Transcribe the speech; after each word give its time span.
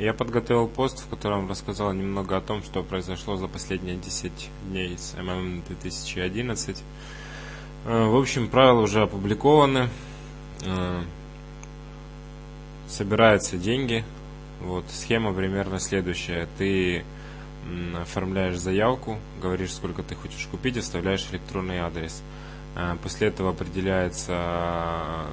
Я 0.00 0.14
подготовил 0.14 0.66
пост, 0.66 0.98
в 1.00 1.10
котором 1.10 1.46
рассказал 1.46 1.92
немного 1.92 2.38
о 2.38 2.40
том, 2.40 2.62
что 2.62 2.82
произошло 2.82 3.36
за 3.36 3.48
последние 3.48 3.96
10 3.96 4.32
дней 4.70 4.96
с 4.96 5.14
ММ 5.14 5.62
2011. 5.68 6.82
Э, 7.84 8.06
в 8.06 8.16
общем, 8.16 8.48
правила 8.48 8.80
уже 8.80 9.02
опубликованы. 9.02 9.90
Э, 10.62 11.02
собираются 12.88 13.58
деньги. 13.58 14.02
Вот, 14.62 14.86
схема 14.88 15.34
примерно 15.34 15.78
следующая. 15.78 16.48
Ты 16.56 17.04
оформляешь 17.94 18.56
заявку, 18.56 19.18
говоришь, 19.42 19.74
сколько 19.74 20.02
ты 20.02 20.14
хочешь 20.14 20.46
купить, 20.50 20.78
оставляешь 20.78 21.28
электронный 21.30 21.80
адрес. 21.80 22.22
Э, 22.74 22.96
после 23.02 23.28
этого 23.28 23.50
определяется, 23.50 25.26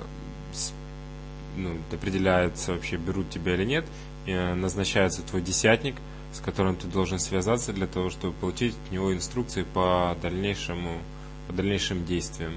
ну, 1.58 1.78
определяется 1.92 2.74
вообще, 2.74 2.98
берут 2.98 3.30
тебя 3.30 3.56
или 3.56 3.66
нет, 3.66 3.86
назначается 4.26 5.22
твой 5.22 5.42
десятник, 5.42 5.96
с 6.32 6.40
которым 6.40 6.76
ты 6.76 6.88
должен 6.88 7.20
связаться 7.20 7.74
для 7.74 7.88
того, 7.88 8.10
чтобы 8.10 8.34
получить 8.34 8.76
от 8.86 8.92
него 8.92 9.14
инструкции 9.14 9.64
по 9.64 10.16
дальнейшему, 10.22 11.00
по 11.48 11.54
дальнейшим 11.54 12.06
действиям. 12.06 12.54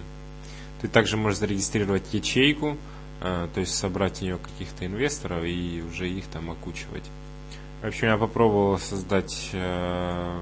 Ты 0.80 0.88
также 0.88 1.16
можешь 1.16 1.38
зарегистрировать 1.38 2.12
ячейку, 2.12 2.76
э, 3.20 3.48
то 3.52 3.60
есть 3.60 3.74
собрать 3.74 4.18
в 4.18 4.22
нее 4.22 4.38
каких-то 4.38 4.86
инвесторов 4.86 5.44
и 5.44 5.82
уже 5.88 6.08
их 6.08 6.26
там 6.26 6.50
окучивать. 6.50 7.04
В 7.82 7.86
общем, 7.86 8.08
я 8.08 8.16
попробовал 8.16 8.78
создать 8.78 9.50
э, 9.52 10.40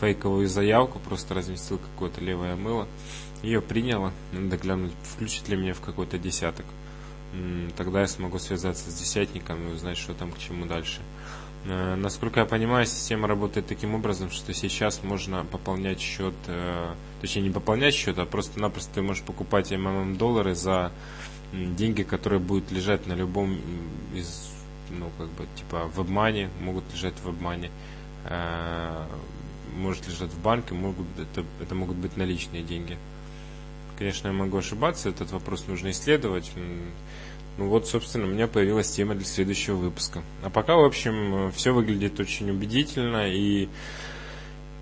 фейковую 0.00 0.48
заявку, 0.48 0.98
просто 0.98 1.34
разместил 1.34 1.78
какое-то 1.78 2.20
левое 2.20 2.56
мыло. 2.56 2.86
Ее 3.42 3.60
приняло, 3.60 4.12
надо 4.32 4.56
глянуть, 4.56 4.92
включит 5.02 5.48
ли 5.48 5.56
меня 5.56 5.74
в 5.74 5.80
какой-то 5.80 6.18
десяток. 6.18 6.64
Тогда 7.76 8.00
я 8.00 8.06
смогу 8.06 8.38
связаться 8.38 8.90
с 8.90 8.94
десятником 8.94 9.68
и 9.68 9.72
узнать, 9.72 9.98
что 9.98 10.14
там 10.14 10.32
к 10.32 10.38
чему 10.38 10.66
дальше. 10.66 11.00
Э, 11.68 11.96
насколько 11.96 12.40
я 12.40 12.46
понимаю, 12.46 12.86
система 12.86 13.26
работает 13.26 13.66
таким 13.66 13.94
образом, 13.94 14.30
что 14.30 14.54
сейчас 14.54 15.02
можно 15.02 15.44
пополнять 15.44 16.00
счет, 16.00 16.34
э, 16.46 16.94
точнее 17.20 17.42
не 17.42 17.50
пополнять 17.50 17.94
счет, 17.94 18.18
а 18.18 18.24
просто-напросто 18.24 18.94
ты 18.94 19.02
можешь 19.02 19.24
покупать 19.24 19.72
МММ 19.72 20.16
доллары 20.16 20.54
за 20.54 20.92
деньги, 21.52 22.02
которые 22.02 22.38
будут 22.38 22.70
лежать 22.70 23.06
на 23.06 23.14
любом 23.14 23.58
из, 24.14 24.50
ну, 24.90 25.10
как 25.18 25.28
бы, 25.28 25.46
типа, 25.56 25.90
в 25.94 26.00
обмане, 26.00 26.50
могут 26.60 26.84
лежать 26.92 27.14
в 27.22 27.28
обмане, 27.28 27.70
э, 28.24 29.06
может 29.76 30.06
лежать 30.06 30.30
в 30.30 30.40
банке, 30.40 30.74
могут, 30.74 31.06
это, 31.18 31.44
это 31.60 31.74
могут 31.74 31.96
быть 31.96 32.16
наличные 32.16 32.62
деньги. 32.62 32.96
Конечно, 33.98 34.28
я 34.28 34.34
могу 34.34 34.58
ошибаться, 34.58 35.08
этот 35.08 35.32
вопрос 35.32 35.66
нужно 35.66 35.90
исследовать. 35.90 36.52
Ну 37.58 37.68
вот, 37.68 37.86
собственно, 37.86 38.26
у 38.26 38.30
меня 38.30 38.48
появилась 38.48 38.90
тема 38.90 39.14
для 39.14 39.24
следующего 39.24 39.76
выпуска. 39.76 40.22
А 40.42 40.50
пока, 40.50 40.76
в 40.76 40.84
общем, 40.84 41.50
все 41.52 41.72
выглядит 41.72 42.20
очень 42.20 42.50
убедительно, 42.50 43.32
и 43.32 43.68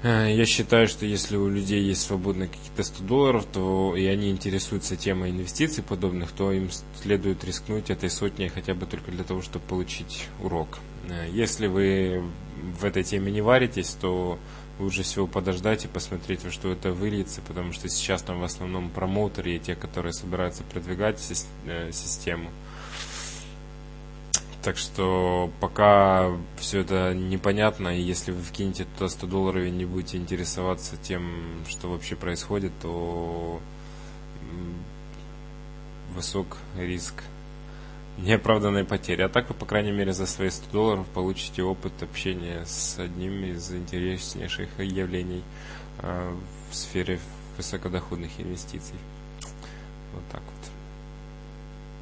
э, 0.03 0.35
я 0.35 0.45
считаю, 0.45 0.89
что 0.89 1.07
если 1.07 1.37
у 1.37 1.49
людей 1.49 1.83
есть 1.83 2.03
свободные 2.03 2.49
какие-то 2.49 2.83
100 2.83 3.05
долларов, 3.05 3.47
то 3.53 3.95
и 3.97 4.05
они 4.07 4.31
интересуются 4.31 4.97
темой 4.97 5.31
инвестиций 5.31 5.85
подобных, 5.85 6.33
то 6.33 6.51
им 6.51 6.69
следует 7.01 7.45
рискнуть 7.45 7.91
этой 7.91 8.11
сотней 8.11 8.49
хотя 8.49 8.75
бы 8.75 8.87
только 8.87 9.13
для 9.13 9.23
того, 9.23 9.41
чтобы 9.41 9.65
получить 9.67 10.27
урок. 10.43 10.81
Э, 11.09 11.29
если 11.31 11.69
вы 11.69 12.25
в 12.81 12.85
этой 12.85 13.05
теме 13.05 13.31
не 13.31 13.41
варитесь, 13.41 13.91
то 14.01 14.39
лучше 14.79 15.03
всего 15.03 15.27
подождать 15.27 15.85
и 15.85 15.89
посмотреть, 15.89 16.45
во 16.45 16.51
что 16.51 16.73
это 16.73 16.93
выльется, 16.93 17.41
потому 17.43 17.73
что 17.73 17.89
сейчас 17.89 18.23
там 18.23 18.41
в 18.41 18.45
основном 18.45 18.91
промоутеры 18.91 19.57
и 19.57 19.61
те, 19.61 19.75
которые 19.75 20.13
собираются 20.13 20.63
продвигать 20.65 21.19
э, 21.67 21.91
систему. 21.93 22.51
Так 24.63 24.79
что 24.79 25.51
пока 25.61 26.33
все 26.59 26.81
это 26.81 27.13
непонятно, 27.15 27.89
и 27.97 28.01
если 28.01 28.33
вы 28.33 28.43
вкинете 28.43 28.87
туда 28.97 29.11
100 29.11 29.27
долларов 29.27 29.65
и 29.65 29.71
не 29.71 29.85
будете 29.85 30.17
интересоваться 30.17 30.97
тем, 30.97 31.45
что 31.69 31.91
вообще 31.91 32.17
происходит, 32.17 32.73
то 32.81 33.61
высок 36.15 36.57
риск 36.79 37.25
неоправданной 38.19 38.85
потери. 38.85 39.23
А 39.23 39.29
так 39.29 39.49
вы, 39.49 39.55
по 39.55 39.67
крайней 39.67 39.93
мере, 39.93 40.13
за 40.13 40.27
свои 40.27 40.51
100 40.51 40.71
долларов 40.71 41.07
получите 41.15 41.63
опыт 41.63 41.93
общения 42.03 42.65
с 42.65 42.99
одним 42.99 43.45
из 43.45 43.73
интереснейших 43.73 44.69
явлений 44.79 45.43
э, 45.99 46.35
в 46.71 46.75
сфере 46.75 47.19
высокодоходных 47.57 48.31
инвестиций. 48.39 48.97
Вот 50.13 50.23
так 50.31 50.43
вот. 50.43 50.74